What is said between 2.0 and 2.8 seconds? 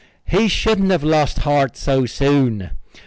soon.